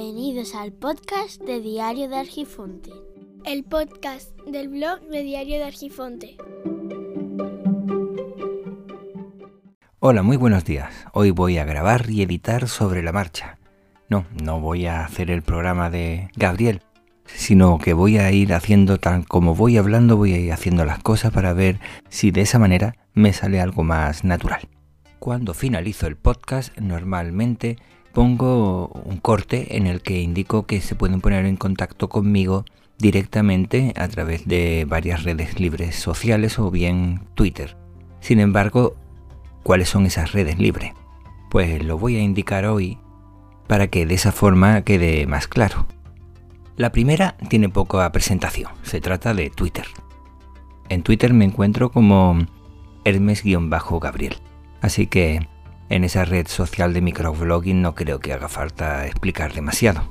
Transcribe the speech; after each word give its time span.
Bienvenidos 0.00 0.54
al 0.54 0.70
podcast 0.70 1.42
de 1.42 1.60
Diario 1.60 2.08
de 2.08 2.18
Argifonte. 2.18 2.92
El 3.44 3.64
podcast 3.64 4.30
del 4.46 4.68
blog 4.68 5.00
de 5.10 5.24
Diario 5.24 5.56
de 5.56 5.64
Argifonte. 5.64 6.36
Hola, 9.98 10.22
muy 10.22 10.36
buenos 10.36 10.64
días. 10.64 10.94
Hoy 11.14 11.32
voy 11.32 11.58
a 11.58 11.64
grabar 11.64 12.08
y 12.08 12.22
editar 12.22 12.68
sobre 12.68 13.02
la 13.02 13.10
marcha. 13.10 13.58
No, 14.08 14.24
no 14.40 14.60
voy 14.60 14.86
a 14.86 15.04
hacer 15.04 15.32
el 15.32 15.42
programa 15.42 15.90
de 15.90 16.30
Gabriel, 16.36 16.80
sino 17.24 17.78
que 17.78 17.92
voy 17.92 18.18
a 18.18 18.30
ir 18.30 18.54
haciendo 18.54 18.98
tan 18.98 19.24
como 19.24 19.56
voy 19.56 19.78
hablando, 19.78 20.16
voy 20.16 20.32
a 20.32 20.38
ir 20.38 20.52
haciendo 20.52 20.84
las 20.84 21.00
cosas 21.00 21.32
para 21.32 21.52
ver 21.54 21.80
si 22.08 22.30
de 22.30 22.42
esa 22.42 22.60
manera 22.60 22.94
me 23.14 23.32
sale 23.32 23.60
algo 23.60 23.82
más 23.82 24.22
natural. 24.22 24.60
Cuando 25.18 25.54
finalizo 25.54 26.06
el 26.06 26.16
podcast, 26.16 26.78
normalmente 26.78 27.78
pongo 28.18 28.88
un 29.04 29.18
corte 29.18 29.76
en 29.76 29.86
el 29.86 30.02
que 30.02 30.20
indico 30.20 30.66
que 30.66 30.80
se 30.80 30.96
pueden 30.96 31.20
poner 31.20 31.46
en 31.46 31.56
contacto 31.56 32.08
conmigo 32.08 32.64
directamente 32.98 33.94
a 33.94 34.08
través 34.08 34.44
de 34.44 34.84
varias 34.88 35.22
redes 35.22 35.60
libres 35.60 35.94
sociales 35.94 36.58
o 36.58 36.68
bien 36.68 37.20
Twitter. 37.36 37.76
Sin 38.18 38.40
embargo, 38.40 38.96
¿cuáles 39.62 39.88
son 39.88 40.04
esas 40.04 40.32
redes 40.32 40.58
libres? 40.58 40.94
Pues 41.48 41.84
lo 41.84 41.96
voy 41.96 42.16
a 42.16 42.20
indicar 42.20 42.66
hoy 42.66 42.98
para 43.68 43.86
que 43.86 44.04
de 44.04 44.14
esa 44.14 44.32
forma 44.32 44.82
quede 44.82 45.28
más 45.28 45.46
claro. 45.46 45.86
La 46.74 46.90
primera 46.90 47.36
tiene 47.48 47.68
poca 47.68 48.10
presentación, 48.10 48.72
se 48.82 49.00
trata 49.00 49.32
de 49.32 49.48
Twitter. 49.48 49.86
En 50.88 51.04
Twitter 51.04 51.32
me 51.32 51.44
encuentro 51.44 51.92
como 51.92 52.36
Hermes-Gabriel, 53.04 54.38
así 54.80 55.06
que 55.06 55.46
en 55.88 56.04
esa 56.04 56.24
red 56.24 56.46
social 56.46 56.92
de 56.92 57.00
microblogging 57.00 57.82
no 57.82 57.94
creo 57.94 58.20
que 58.20 58.32
haga 58.32 58.48
falta 58.48 59.06
explicar 59.06 59.52
demasiado. 59.52 60.02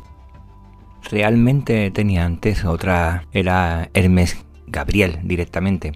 Realmente 1.09 1.91
tenía 1.91 2.25
antes 2.25 2.65
otra, 2.65 3.25
era 3.31 3.89
Hermes 3.93 4.45
Gabriel 4.67 5.19
directamente, 5.23 5.93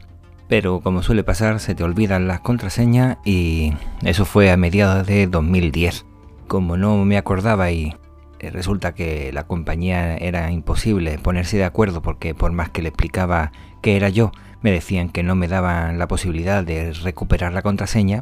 pero 0.48 0.82
como 0.82 1.04
suele 1.04 1.24
pasar 1.24 1.60
se 1.60 1.76
te 1.76 1.84
olvidan 1.84 2.28
las 2.28 2.42
contraseñas 2.42 3.18
y 3.26 3.74
eso 4.04 4.26
fue 4.26 4.52
a 4.52 4.58
mediados 4.58 5.06
de 5.08 5.28
2010. 5.28 6.06
Como 6.48 6.78
no 6.78 7.04
me 7.06 7.18
acordaba 7.18 7.72
y 7.72 7.96
eh, 8.40 8.50
resulta 8.50 8.94
que 8.94 9.32
la 9.34 9.48
compañía 9.48 10.16
era 10.18 10.52
imposible 10.52 11.18
ponerse 11.20 11.58
de 11.58 11.66
acuerdo 11.66 12.02
porque 12.02 12.34
por 12.34 12.52
más 12.52 12.70
que 12.70 12.82
le 12.82 12.90
explicaba 12.90 13.52
que 13.82 13.96
era 13.96 14.10
yo, 14.10 14.32
me 14.62 14.72
decían 14.72 15.10
que 15.10 15.24
no 15.24 15.36
me 15.36 15.48
daban 15.48 16.00
la 16.00 16.08
posibilidad 16.08 16.64
de 16.64 16.94
recuperar 16.94 17.54
la 17.54 17.62
contraseña, 17.62 18.22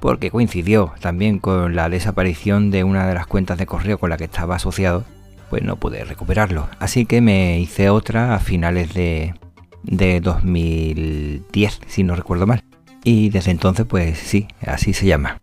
porque 0.00 0.30
coincidió 0.30 0.94
también 1.00 1.38
con 1.38 1.76
la 1.76 1.88
desaparición 1.88 2.70
de 2.70 2.84
una 2.84 3.06
de 3.06 3.14
las 3.14 3.26
cuentas 3.26 3.58
de 3.58 3.66
correo 3.66 3.98
con 3.98 4.10
la 4.10 4.16
que 4.16 4.24
estaba 4.24 4.56
asociado, 4.56 5.04
pues 5.50 5.62
no 5.62 5.76
pude 5.76 6.04
recuperarlo. 6.04 6.68
Así 6.78 7.06
que 7.06 7.20
me 7.20 7.60
hice 7.60 7.90
otra 7.90 8.34
a 8.34 8.38
finales 8.38 8.94
de, 8.94 9.34
de 9.82 10.20
2010, 10.20 11.80
si 11.86 12.02
no 12.02 12.16
recuerdo 12.16 12.46
mal. 12.46 12.64
Y 13.04 13.30
desde 13.30 13.50
entonces, 13.50 13.86
pues 13.86 14.18
sí, 14.18 14.48
así 14.66 14.92
se 14.92 15.06
llama. 15.06 15.40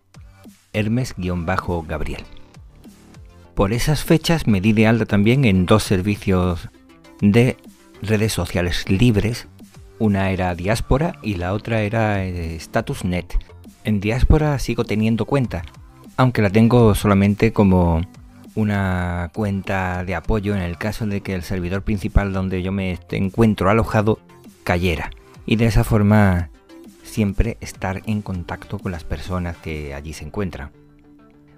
Hermes-Gabriel. 0.73 2.23
Por 3.55 3.73
esas 3.73 4.03
fechas 4.03 4.45
me 4.45 4.61
di 4.61 4.73
de 4.73 4.85
alta 4.85 5.05
también 5.05 5.45
en 5.45 5.65
dos 5.65 5.83
servicios 5.83 6.69
de 7.21 7.57
redes 8.01 8.33
sociales 8.33 8.87
libres. 8.87 9.47
Una 9.97 10.29
era 10.29 10.53
Diáspora 10.53 11.17
y 11.23 11.35
la 11.35 11.53
otra 11.53 11.81
era 11.81 12.23
eh, 12.23 12.55
Statusnet 12.59 13.35
en 13.83 13.99
diáspora 13.99 14.57
sigo 14.59 14.83
teniendo 14.83 15.25
cuenta, 15.25 15.63
aunque 16.17 16.41
la 16.41 16.49
tengo 16.49 16.95
solamente 16.95 17.53
como 17.53 18.01
una 18.55 19.29
cuenta 19.33 20.03
de 20.03 20.15
apoyo 20.15 20.55
en 20.55 20.61
el 20.61 20.77
caso 20.77 21.05
de 21.05 21.21
que 21.21 21.35
el 21.35 21.43
servidor 21.43 21.83
principal 21.83 22.33
donde 22.33 22.63
yo 22.63 22.71
me 22.71 22.97
encuentro 23.11 23.69
alojado 23.69 24.19
cayera. 24.63 25.11
Y 25.45 25.55
de 25.55 25.67
esa 25.67 25.83
forma 25.83 26.49
siempre 27.03 27.57
estar 27.61 28.01
en 28.05 28.21
contacto 28.21 28.79
con 28.79 28.91
las 28.91 29.03
personas 29.03 29.57
que 29.57 29.93
allí 29.93 30.13
se 30.13 30.25
encuentran. 30.25 30.71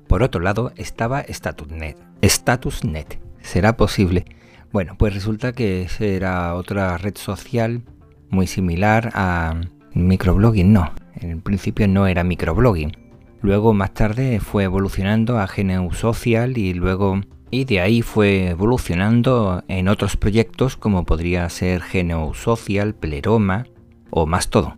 Por 0.07 0.23
otro 0.23 0.41
lado 0.41 0.71
estaba 0.75 1.23
Statusnet. 1.27 1.97
Statusnet. 2.21 3.19
¿Será 3.41 3.77
posible? 3.77 4.25
Bueno, 4.71 4.95
pues 4.97 5.13
resulta 5.13 5.53
que 5.53 5.87
era 5.99 6.53
otra 6.55 6.97
red 6.97 7.15
social 7.15 7.81
muy 8.29 8.45
similar 8.45 9.11
a 9.13 9.59
microblogging, 9.93 10.71
no. 10.71 10.91
En 11.15 11.41
principio 11.41 11.87
no 11.87 12.07
era 12.07 12.23
microblogging. 12.23 12.97
Luego 13.41 13.73
más 13.73 13.93
tarde 13.93 14.39
fue 14.39 14.65
evolucionando 14.65 15.39
a 15.39 15.47
GNU 15.47 15.93
Social 15.93 16.57
y 16.57 16.73
luego 16.73 17.21
y 17.51 17.65
de 17.65 17.81
ahí 17.81 18.01
fue 18.01 18.49
evolucionando 18.49 19.63
en 19.67 19.87
otros 19.87 20.17
proyectos 20.17 20.77
como 20.77 21.05
podría 21.05 21.49
ser 21.49 21.81
GNU 21.91 22.33
Social, 22.33 22.93
Pleroma 22.93 23.65
o 24.11 24.25
más 24.25 24.49
todo. 24.49 24.77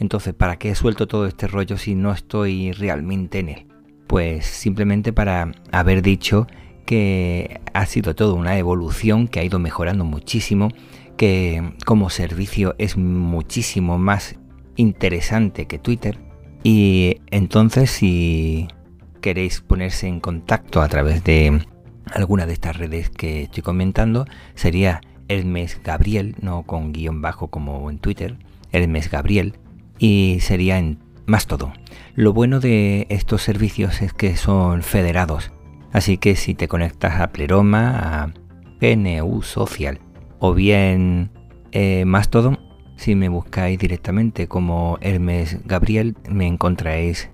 Entonces, 0.00 0.34
¿para 0.34 0.56
qué 0.56 0.70
he 0.70 0.74
suelto 0.74 1.06
todo 1.06 1.26
este 1.26 1.46
rollo 1.46 1.76
si 1.76 1.94
no 1.94 2.12
estoy 2.12 2.72
realmente 2.72 3.40
en 3.40 3.48
él? 3.48 3.66
Pues 4.06 4.46
simplemente 4.46 5.12
para 5.12 5.52
haber 5.70 6.02
dicho 6.02 6.46
que 6.86 7.60
ha 7.74 7.84
sido 7.86 8.14
toda 8.14 8.34
una 8.34 8.56
evolución 8.56 9.28
que 9.28 9.40
ha 9.40 9.44
ido 9.44 9.58
mejorando 9.58 10.04
muchísimo, 10.04 10.70
que 11.16 11.74
como 11.84 12.10
servicio 12.10 12.74
es 12.78 12.96
muchísimo 12.96 13.98
más 13.98 14.37
interesante 14.78 15.66
que 15.66 15.78
Twitter. 15.78 16.18
Y 16.62 17.20
entonces 17.30 17.90
si 17.90 18.68
queréis 19.20 19.60
ponerse 19.60 20.06
en 20.06 20.20
contacto 20.20 20.80
a 20.80 20.88
través 20.88 21.22
de 21.24 21.60
alguna 22.14 22.46
de 22.46 22.54
estas 22.54 22.76
redes 22.76 23.10
que 23.10 23.42
estoy 23.42 23.62
comentando, 23.62 24.24
sería 24.54 25.02
Hermes 25.28 25.80
Gabriel, 25.82 26.36
no 26.40 26.62
con 26.62 26.92
guion 26.92 27.20
bajo 27.20 27.48
como 27.48 27.90
en 27.90 27.98
Twitter, 27.98 28.38
Hermes 28.72 29.10
Gabriel, 29.10 29.58
y 29.98 30.38
sería 30.40 30.78
en 30.78 30.98
más 31.26 31.46
todo. 31.46 31.72
Lo 32.14 32.32
bueno 32.32 32.60
de 32.60 33.06
estos 33.10 33.42
servicios 33.42 34.00
es 34.00 34.12
que 34.12 34.36
son 34.36 34.82
federados, 34.82 35.52
así 35.92 36.16
que 36.16 36.36
si 36.36 36.54
te 36.54 36.68
conectas 36.68 37.20
a 37.20 37.30
Pleroma, 37.30 38.22
a 38.24 38.32
GNU 38.80 39.42
Social 39.42 40.00
o 40.38 40.54
bien 40.54 41.30
eh, 41.72 42.04
más 42.06 42.30
todo, 42.30 42.58
si 42.98 43.14
me 43.14 43.28
buscáis 43.28 43.78
directamente 43.78 44.48
como 44.48 44.98
Hermes 45.00 45.58
Gabriel, 45.64 46.16
me 46.28 46.46
encontraréis 46.46 47.30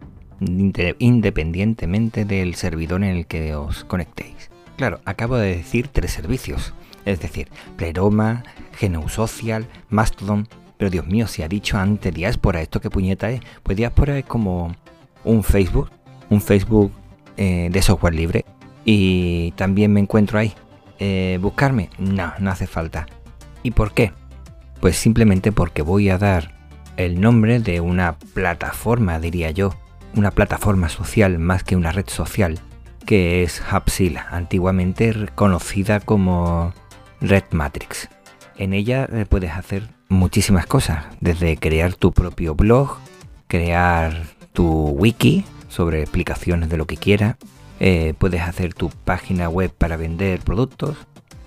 independientemente 0.99 2.25
del 2.27 2.55
servidor 2.55 3.03
en 3.03 3.17
el 3.17 3.27
que 3.27 3.55
os 3.55 3.85
conectéis. 3.85 4.51
Claro, 4.77 5.01
acabo 5.07 5.37
de 5.37 5.57
decir 5.57 5.89
tres 5.89 6.13
servicios, 6.13 6.75
es 7.07 7.19
decir, 7.21 7.49
Pleroma, 7.77 8.45
Social, 9.09 9.67
Mastodon, 9.89 10.47
pero 10.77 10.91
Dios 10.91 11.07
mío, 11.07 11.27
si 11.27 11.43
ha 11.43 11.49
dicho 11.49 11.79
antes 11.79 12.13
Diáspora, 12.13 12.61
¿esto 12.61 12.81
qué 12.81 12.91
puñeta 12.91 13.31
es? 13.31 13.41
Pues 13.63 13.77
Diáspora 13.77 14.19
es 14.19 14.27
como 14.27 14.75
un 15.25 15.43
Facebook, 15.43 15.91
un 16.29 16.43
Facebook 16.43 16.93
eh, 17.39 17.71
de 17.73 17.83
software 17.83 18.15
libre, 18.15 18.45
y 18.85 19.53
también 19.53 19.93
me 19.93 20.01
encuentro 20.01 20.39
ahí. 20.39 20.53
Eh, 20.99 21.39
¿Buscarme? 21.41 21.89
No, 21.99 22.35
no 22.39 22.51
hace 22.51 22.67
falta. 22.67 23.07
¿Y 23.63 23.71
por 23.71 23.95
qué? 23.95 24.13
Pues 24.85 24.99
simplemente 24.99 25.51
porque 25.51 25.81
voy 25.81 26.11
a 26.11 26.19
dar 26.19 26.53
el 26.99 27.19
nombre 27.19 27.59
de 27.59 27.81
una 27.81 28.19
plataforma, 28.19 29.19
diría 29.19 29.51
yo, 29.51 29.75
una 30.15 30.31
plataforma 30.31 30.91
social 30.91 31.39
más 31.39 31.65
que 31.65 31.75
una 31.75 31.91
red 31.91 32.07
social, 32.07 32.61
que 33.07 33.43
es 33.43 33.63
Hapsila, 33.63 34.27
antiguamente 34.31 35.15
conocida 35.35 36.01
como 36.01 36.75
Red 37.23 37.45
Matrix. 37.53 38.11
En 38.59 38.75
ella 38.75 39.09
eh, 39.11 39.25
puedes 39.27 39.53
hacer 39.53 39.89
muchísimas 40.11 40.67
cosas, 40.67 41.07
desde 41.19 41.57
crear 41.57 41.95
tu 41.95 42.13
propio 42.13 42.55
blog, 42.55 42.99
crear 43.47 44.25
tu 44.53 44.91
wiki 44.91 45.47
sobre 45.69 46.03
explicaciones 46.03 46.69
de 46.69 46.77
lo 46.77 46.87
que 46.87 46.99
quieras, 46.99 47.37
eh, 47.81 48.13
puedes 48.19 48.43
hacer 48.43 48.75
tu 48.75 48.91
página 48.91 49.49
web 49.49 49.73
para 49.73 49.97
vender 49.97 50.41
productos, 50.41 50.99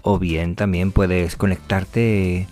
o 0.01 0.17
bien 0.17 0.55
también 0.55 0.91
puedes 0.91 1.35
conectarte 1.35 2.47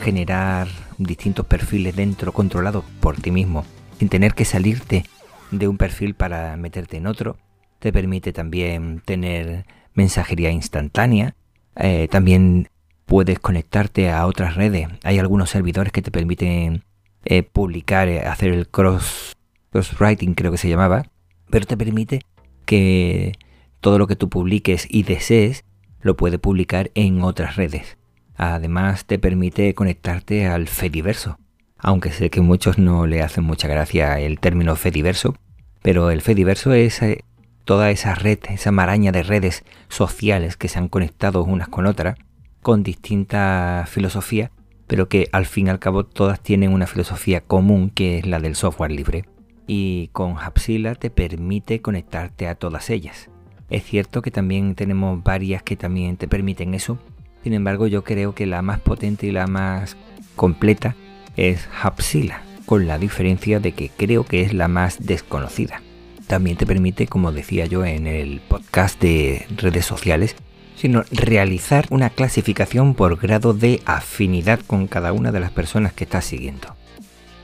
generar 0.00 0.68
distintos 0.98 1.46
perfiles 1.46 1.94
dentro 1.94 2.32
controlados 2.32 2.84
por 3.00 3.16
ti 3.16 3.30
mismo 3.30 3.64
sin 4.00 4.08
tener 4.08 4.32
que 4.32 4.46
salirte 4.46 5.04
de 5.50 5.68
un 5.68 5.76
perfil 5.76 6.14
para 6.14 6.56
meterte 6.56 6.96
en 6.96 7.06
otro. 7.06 7.36
Te 7.78 7.92
permite 7.92 8.32
también 8.32 9.02
tener 9.04 9.66
mensajería 9.94 10.50
instantánea. 10.50 11.34
Eh, 11.76 12.08
también 12.10 12.68
puedes 13.04 13.38
conectarte 13.38 14.10
a 14.10 14.26
otras 14.26 14.54
redes. 14.54 14.88
Hay 15.04 15.18
algunos 15.18 15.50
servidores 15.50 15.92
que 15.92 16.00
te 16.00 16.10
permiten 16.10 16.84
eh, 17.26 17.42
publicar, 17.42 18.08
eh, 18.08 18.20
hacer 18.20 18.52
el 18.52 18.68
cross, 18.68 19.36
cross 19.70 20.00
writing 20.00 20.32
creo 20.32 20.50
que 20.50 20.58
se 20.58 20.70
llamaba, 20.70 21.04
pero 21.50 21.66
te 21.66 21.76
permite 21.76 22.20
que 22.64 23.32
todo 23.80 23.98
lo 23.98 24.06
que 24.06 24.16
tú 24.16 24.30
publiques 24.30 24.86
y 24.88 25.02
desees 25.02 25.64
lo 26.00 26.16
puede 26.16 26.38
publicar 26.38 26.90
en 26.94 27.22
otras 27.22 27.56
redes. 27.56 27.98
Además 28.42 29.04
te 29.04 29.18
permite 29.18 29.74
conectarte 29.74 30.46
al 30.46 30.66
Fediverso, 30.66 31.38
aunque 31.76 32.10
sé 32.10 32.30
que 32.30 32.40
muchos 32.40 32.78
no 32.78 33.06
le 33.06 33.20
hacen 33.20 33.44
mucha 33.44 33.68
gracia 33.68 34.18
el 34.18 34.40
término 34.40 34.76
Fediverso, 34.76 35.36
pero 35.82 36.10
el 36.10 36.22
Fediverso 36.22 36.72
es 36.72 37.02
eh, 37.02 37.26
toda 37.66 37.90
esa 37.90 38.14
red, 38.14 38.38
esa 38.48 38.72
maraña 38.72 39.12
de 39.12 39.24
redes 39.24 39.62
sociales 39.90 40.56
que 40.56 40.68
se 40.68 40.78
han 40.78 40.88
conectado 40.88 41.44
unas 41.44 41.68
con 41.68 41.84
otras, 41.84 42.16
con 42.62 42.82
distintas 42.82 43.86
filosofías, 43.90 44.50
pero 44.86 45.06
que 45.06 45.28
al 45.32 45.44
fin 45.44 45.66
y 45.66 45.70
al 45.70 45.78
cabo 45.78 46.06
todas 46.06 46.40
tienen 46.40 46.72
una 46.72 46.86
filosofía 46.86 47.42
común 47.42 47.90
que 47.90 48.20
es 48.20 48.26
la 48.26 48.40
del 48.40 48.54
software 48.54 48.90
libre. 48.90 49.26
Y 49.66 50.08
con 50.14 50.38
Hapsila 50.38 50.94
te 50.94 51.10
permite 51.10 51.82
conectarte 51.82 52.48
a 52.48 52.54
todas 52.54 52.88
ellas. 52.88 53.28
Es 53.68 53.84
cierto 53.84 54.22
que 54.22 54.30
también 54.30 54.76
tenemos 54.76 55.22
varias 55.22 55.62
que 55.62 55.76
también 55.76 56.16
te 56.16 56.26
permiten 56.26 56.72
eso. 56.72 56.98
Sin 57.42 57.54
embargo, 57.54 57.86
yo 57.86 58.04
creo 58.04 58.34
que 58.34 58.46
la 58.46 58.62
más 58.62 58.80
potente 58.80 59.26
y 59.26 59.32
la 59.32 59.46
más 59.46 59.96
completa 60.36 60.96
es 61.36 61.68
Hapsila, 61.82 62.42
con 62.66 62.86
la 62.86 62.98
diferencia 62.98 63.60
de 63.60 63.72
que 63.72 63.88
creo 63.88 64.24
que 64.24 64.42
es 64.42 64.52
la 64.52 64.68
más 64.68 64.98
desconocida. 65.06 65.82
También 66.26 66.56
te 66.56 66.66
permite, 66.66 67.06
como 67.06 67.32
decía 67.32 67.66
yo 67.66 67.84
en 67.84 68.06
el 68.06 68.40
podcast 68.40 69.00
de 69.00 69.46
redes 69.56 69.86
sociales, 69.86 70.36
sino 70.76 71.02
realizar 71.10 71.86
una 71.90 72.10
clasificación 72.10 72.94
por 72.94 73.18
grado 73.18 73.52
de 73.52 73.82
afinidad 73.84 74.60
con 74.60 74.86
cada 74.86 75.12
una 75.12 75.32
de 75.32 75.40
las 75.40 75.50
personas 75.50 75.92
que 75.92 76.04
estás 76.04 76.24
siguiendo. 76.24 76.76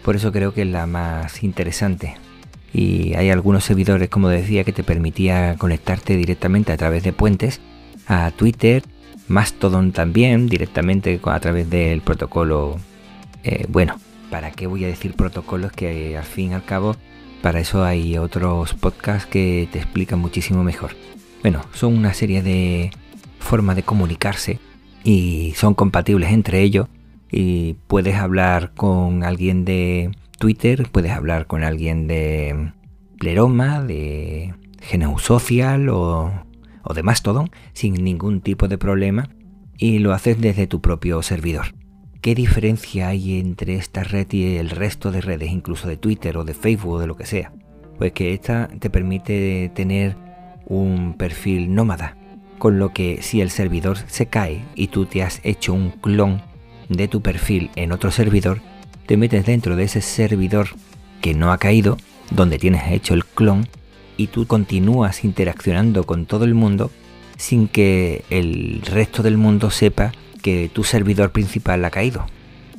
Por 0.03 0.17
eso 0.17 0.31
creo 0.31 0.55
que 0.55 0.63
es 0.63 0.69
la 0.69 0.87
más 0.87 1.43
interesante. 1.43 2.17
Y 2.73 3.15
hay 3.15 3.31
algunos 3.31 3.65
servidores, 3.65 4.09
como 4.09 4.29
decía, 4.29 4.63
que 4.65 4.73
te 4.73 4.85
permitía 4.85 5.57
conectarte 5.59 6.17
directamente 6.17 6.73
a 6.73 6.77
través 6.77 7.03
de 7.03 7.13
puentes 7.13 7.61
a 8.07 8.31
Twitter, 8.31 8.85
Mastodon 9.29 9.93
también, 9.93 10.49
directamente 10.49 11.21
a 11.25 11.41
través 11.41 11.69
del 11.69 12.01
protocolo. 12.01 12.77
Eh, 13.45 13.67
bueno, 13.69 13.99
¿para 14.31 14.51
qué 14.51 14.67
voy 14.67 14.85
a 14.85 14.89
decir 14.89 15.15
protocolos 15.15 15.73
que 15.73 16.13
eh, 16.13 16.17
al 16.17 16.25
fin 16.25 16.53
y 16.53 16.55
al 16.55 16.65
cabo 16.65 16.97
para 17.43 17.61
eso 17.61 17.85
hay 17.85 18.19
otros 18.19 18.75
podcasts 18.75 19.27
que 19.27 19.69
te 19.71 19.79
explican 19.79 20.19
muchísimo 20.19 20.65
mejor? 20.65 20.93
Bueno, 21.43 21.65
son 21.73 21.97
una 21.97 22.15
serie 22.15 22.43
de 22.43 22.91
forma 23.39 23.75
de 23.75 23.83
comunicarse 23.83 24.59
y 25.05 25.53
son 25.57 25.75
compatibles 25.75 26.33
entre 26.33 26.63
ellos 26.63 26.89
y 27.31 27.75
puedes 27.87 28.17
hablar 28.17 28.73
con 28.75 29.23
alguien 29.23 29.65
de 29.65 30.11
Twitter, 30.39 30.89
puedes 30.91 31.13
hablar 31.13 31.47
con 31.47 31.63
alguien 31.63 32.07
de 32.07 32.73
Pleroma, 33.19 33.83
de 33.83 34.55
Geneu 34.81 35.19
Social 35.19 35.89
o, 35.89 36.46
o 36.87 36.95
de 36.95 37.03
Mastodon 37.03 37.51
sin 37.73 37.95
ningún 37.95 38.41
tipo 38.41 38.69
de 38.69 38.79
problema 38.79 39.29
y 39.79 39.99
lo 39.99 40.13
haces 40.13 40.41
desde 40.41 40.67
tu 40.67 40.81
propio 40.81 41.23
servidor. 41.23 41.75
¿Qué 42.21 42.35
diferencia 42.35 43.09
hay 43.09 43.39
entre 43.39 43.77
esta 43.77 44.03
red 44.03 44.27
y 44.33 44.57
el 44.57 44.71
resto 44.71 45.13
de 45.13 45.21
redes, 45.21 45.51
incluso 45.51 45.87
de 45.87 45.97
Twitter 45.97 46.37
o 46.39 46.45
de 46.45 46.55
Facebook 46.55 46.95
o 46.95 46.99
de 46.99 47.07
lo 47.07 47.17
que 47.17 47.27
sea? 47.27 47.53
Pues 47.99 48.13
que 48.13 48.33
esta 48.33 48.69
te 48.81 48.91
permite 48.91 49.71
tener 49.75 50.17
un 50.67 51.15
perfil 51.15 51.75
nómada, 51.75 52.17
con 52.59 52.79
lo 52.79 52.93
que 52.93 53.23
si 53.23 53.41
el 53.41 53.51
servidor 53.51 53.99
se 54.07 54.27
cae 54.27 54.65
y 54.75 54.89
tú 54.89 55.07
te 55.07 55.23
has 55.23 55.41
hecho 55.45 55.73
un 55.73 55.91
clon 55.91 56.43
de 56.89 57.09
tu 57.09 57.21
perfil 57.21 57.71
en 57.77 57.93
otro 57.93 58.11
servidor, 58.11 58.61
te 59.07 59.17
metes 59.17 59.47
dentro 59.47 59.77
de 59.77 59.85
ese 59.85 60.01
servidor 60.01 60.69
que 61.21 61.35
no 61.35 61.53
ha 61.53 61.59
caído, 61.59 61.97
donde 62.31 62.59
tienes 62.59 62.91
hecho 62.91 63.15
el 63.15 63.25
clon, 63.25 63.69
y 64.17 64.29
tú 64.29 64.47
continúas 64.47 65.25
interaccionando 65.25 66.05
con 66.05 66.27
todo 66.27 66.45
el 66.45 66.55
mundo 66.55 66.91
sin 67.37 67.69
que 67.69 68.25
el 68.31 68.83
resto 68.83 69.23
del 69.23 69.37
mundo 69.37 69.71
sepa 69.71 70.13
que 70.43 70.71
tu 70.73 70.85
servidor 70.85 71.33
principal 71.33 71.85
ha 71.85 71.91
caído. 71.91 72.27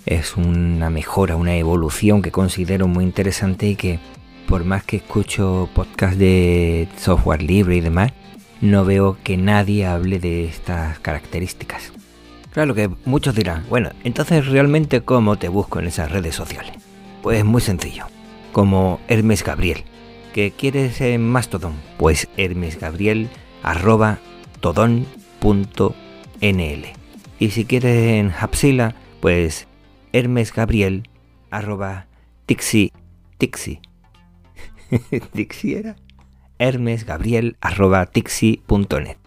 Es 0.06 0.38
una 0.38 0.90
mejora, 0.90 1.36
una 1.36 1.56
evolución 1.56 2.22
que 2.22 2.32
considero 2.32 2.88
muy 2.88 3.04
interesante 3.04 3.68
y 3.68 3.76
que 3.76 4.00
por 4.48 4.64
más 4.64 4.84
que 4.84 4.98
escucho 4.98 5.70
podcasts 5.76 6.18
de 6.18 6.88
software 6.98 7.44
libre 7.44 7.76
y 7.76 7.82
demás, 7.82 8.14
no 8.62 8.86
veo 8.86 9.18
que 9.24 9.38
nadie 9.38 9.86
hable 9.86 10.20
de 10.20 10.46
estas 10.46 10.98
características. 11.00 11.92
Claro 12.52 12.74
que 12.74 12.90
muchos 13.06 13.36
dirán, 13.36 13.66
bueno, 13.70 13.92
entonces 14.04 14.48
realmente 14.48 15.02
¿cómo 15.02 15.36
te 15.36 15.50
busco 15.50 15.80
en 15.80 15.88
esas 15.88 16.12
redes 16.12 16.34
sociales? 16.34 16.74
Pues 17.22 17.44
muy 17.44 17.62
sencillo, 17.62 18.06
como 18.54 19.00
Hermes 19.08 19.44
Gabriel. 19.44 19.84
¿Que 20.38 20.52
quieres 20.52 21.02
en 21.02 21.28
Mastodon? 21.28 21.74
Pues 21.98 22.30
Hermes 22.38 22.80
Gabriel 22.80 23.28
arroba 23.64 24.20
todon.nl. 24.60 25.06
Y 27.40 27.50
si 27.50 27.66
quieres 27.66 28.20
en 28.20 28.30
Hapsila, 28.30 28.94
pues 29.20 29.68
Hermes 30.14 30.54
Gabriel 30.54 31.10
arroba 31.50 32.06
tixi 32.46 32.92
tixi. 33.40 33.80
¿Tixi 35.34 35.74
era? 35.74 35.96
hermesgabriel.tixi.net. 36.60 39.18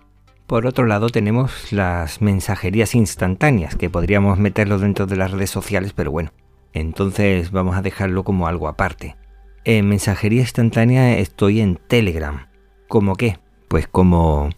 Por 0.47 0.65
otro 0.65 0.87
lado 0.87 1.09
tenemos 1.09 1.73
las 1.73 2.23
mensajerías 2.23 2.95
instantáneas, 2.95 3.75
que 3.75 3.91
podríamos 3.91 4.39
meterlo 4.39 4.79
dentro 4.79 5.07
de 5.07 5.17
las 5.17 5.33
redes 5.33 5.51
sociales, 5.51 5.93
pero 5.93 6.13
bueno, 6.13 6.31
entonces 6.73 7.51
vamos 7.51 7.77
a 7.77 7.83
dejarlo 7.83 8.23
como 8.23 8.47
algo 8.47 8.69
aparte. 8.69 9.17
En 9.65 9.89
mensajería 9.89 10.41
instantánea 10.41 11.19
estoy 11.19 11.61
en 11.61 11.77
Telegram. 11.77 12.49
¿Cómo 12.89 13.15
qué? 13.17 13.39
Pues 13.69 13.87
como 13.87 14.49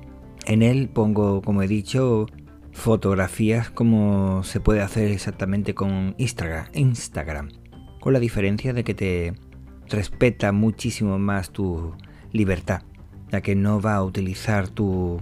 En 0.46 0.62
él 0.62 0.90
pongo, 0.90 1.42
como 1.42 1.62
he 1.62 1.70
dicho, 1.70 2.26
fotografías 2.74 3.70
como 3.70 4.44
se 4.44 4.60
puede 4.60 4.82
hacer 4.82 5.10
exactamente 5.10 5.74
con 5.74 6.14
Instagram, 6.18 7.50
con 8.02 8.12
la 8.12 8.20
diferencia 8.20 8.74
de 8.74 8.84
que 8.84 8.94
te 8.94 9.36
respeta 9.88 10.52
muchísimo 10.52 11.18
más 11.18 11.52
tu 11.52 11.96
libertad 12.34 12.82
ya 13.32 13.40
que 13.40 13.56
no 13.56 13.80
va 13.80 13.96
a 13.96 14.04
utilizar 14.04 14.68
tus 14.68 15.22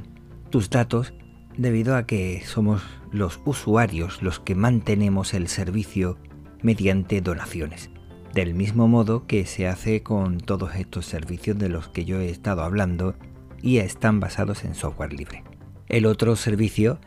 datos 0.72 1.14
debido 1.56 1.96
a 1.96 2.08
que 2.08 2.42
somos 2.44 2.82
los 3.12 3.40
usuarios 3.46 4.24
los 4.24 4.40
que 4.40 4.56
mantenemos 4.56 5.36
el 5.36 5.50
servicio 5.50 6.18
mediante 6.64 7.22
donaciones. 7.22 7.92
Del 8.34 8.54
mismo 8.54 8.88
modo 8.88 9.26
que 9.26 9.46
se 9.46 9.68
hace 9.68 10.04
con 10.04 10.40
todos 10.40 10.76
estos 10.76 11.08
servicios 11.08 11.58
de 11.58 11.70
los 11.70 11.88
que 11.88 12.06
yo 12.06 12.20
he 12.20 12.30
estado 12.30 12.62
hablando 12.62 13.16
y 13.62 13.78
están 13.78 14.20
basados 14.20 14.64
en 14.64 14.76
software 14.76 15.14
libre. 15.14 15.44
El 15.88 16.06
otro 16.06 16.36
servicio, 16.36 17.00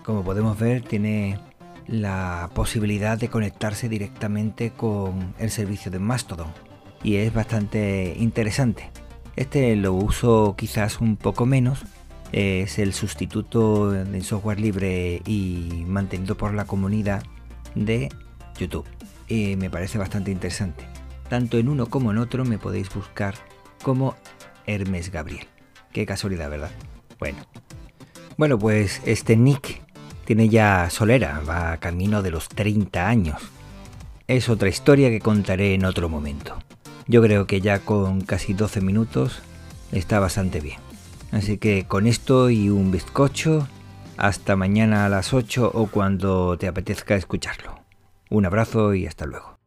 Como 0.03 0.23
podemos 0.23 0.59
ver, 0.59 0.83
tiene 0.83 1.39
la 1.87 2.51
posibilidad 2.53 3.17
de 3.17 3.29
conectarse 3.29 3.89
directamente 3.89 4.69
con 4.71 5.33
el 5.39 5.49
servicio 5.49 5.89
de 5.91 5.97
Mastodon 5.99 6.68
y 7.03 7.15
es 7.15 7.33
bastante 7.33 8.15
interesante. 8.17 8.91
Este 9.35 9.75
lo 9.75 9.93
uso 9.93 10.55
quizás 10.57 10.99
un 10.99 11.15
poco 11.15 11.45
menos, 11.45 11.83
es 12.31 12.77
el 12.79 12.93
sustituto 12.93 13.91
de 13.91 14.21
software 14.21 14.59
libre 14.59 15.21
y 15.25 15.83
mantenido 15.87 16.35
por 16.35 16.53
la 16.53 16.65
comunidad 16.65 17.23
de 17.75 18.09
YouTube 18.57 18.85
y 19.27 19.55
me 19.55 19.69
parece 19.69 19.97
bastante 19.97 20.31
interesante. 20.31 20.85
Tanto 21.29 21.57
en 21.57 21.69
uno 21.69 21.85
como 21.85 22.11
en 22.11 22.17
otro 22.17 22.43
me 22.43 22.57
podéis 22.57 22.93
buscar 22.93 23.35
como 23.83 24.15
Hermes 24.65 25.11
Gabriel. 25.11 25.47
Qué 25.93 26.05
casualidad, 26.05 26.49
¿verdad? 26.49 26.71
Bueno. 27.19 27.39
Bueno, 28.37 28.57
pues 28.57 29.01
este 29.05 29.35
Nick 29.35 29.81
tiene 30.25 30.49
ya 30.49 30.89
solera, 30.89 31.41
va 31.41 31.77
camino 31.77 32.21
de 32.21 32.31
los 32.31 32.49
30 32.49 33.07
años. 33.07 33.41
Es 34.27 34.49
otra 34.49 34.69
historia 34.69 35.09
que 35.09 35.19
contaré 35.19 35.73
en 35.73 35.85
otro 35.85 36.09
momento. 36.09 36.57
Yo 37.09 37.23
creo 37.23 37.47
que 37.47 37.59
ya 37.59 37.79
con 37.79 38.21
casi 38.21 38.53
12 38.53 38.81
minutos 38.81 39.41
está 39.91 40.19
bastante 40.19 40.59
bien. 40.59 40.79
Así 41.31 41.57
que 41.57 41.87
con 41.87 42.05
esto 42.05 42.51
y 42.51 42.69
un 42.69 42.91
bizcocho, 42.91 43.67
hasta 44.15 44.55
mañana 44.55 45.07
a 45.07 45.09
las 45.09 45.33
8 45.33 45.71
o 45.73 45.87
cuando 45.87 46.55
te 46.59 46.67
apetezca 46.67 47.15
escucharlo. 47.15 47.79
Un 48.29 48.45
abrazo 48.45 48.93
y 48.93 49.07
hasta 49.07 49.25
luego. 49.25 49.57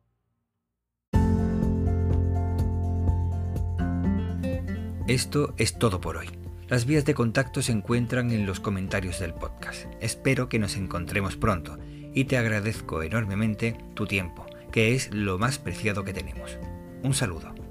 Esto 5.08 5.52
es 5.56 5.76
todo 5.80 6.00
por 6.00 6.18
hoy. 6.18 6.28
Las 6.68 6.86
vías 6.86 7.04
de 7.04 7.14
contacto 7.14 7.60
se 7.60 7.72
encuentran 7.72 8.30
en 8.30 8.46
los 8.46 8.60
comentarios 8.60 9.18
del 9.18 9.34
podcast. 9.34 9.86
Espero 10.00 10.48
que 10.48 10.60
nos 10.60 10.76
encontremos 10.76 11.36
pronto 11.36 11.76
y 12.14 12.26
te 12.26 12.36
agradezco 12.36 13.02
enormemente 13.02 13.76
tu 13.94 14.06
tiempo, 14.06 14.46
que 14.70 14.94
es 14.94 15.12
lo 15.12 15.38
más 15.38 15.58
preciado 15.58 16.04
que 16.04 16.12
tenemos. 16.12 16.56
Un 17.02 17.14
saludo. 17.14 17.61